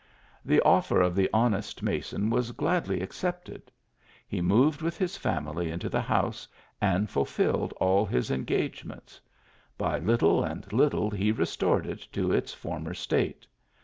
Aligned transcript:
The 0.43 0.61
offer 0.61 0.99
of 0.99 1.13
the 1.15 1.29
honest 1.31 1.83
mason 1.83 2.31
was 2.31 2.53
gladly 2.53 3.01
ac 3.03 3.11
cepted; 3.11 3.67
he 4.27 4.41
moved 4.41 4.81
with 4.81 4.97
his 4.97 5.15
family 5.15 5.69
into 5.69 5.89
the 5.89 6.01
house, 6.01 6.47
and 6.81 7.07
fulfilled 7.07 7.71
all 7.79 8.07
his 8.07 8.31
engagements. 8.31 9.21
By 9.77 9.99
little 9.99 10.43
and 10.43 10.73
little 10.73 11.11
he 11.11 11.31
restored 11.31 11.85
it 11.85 11.99
to 12.13 12.31
its 12.31 12.51
former 12.51 12.95
state. 12.95 13.45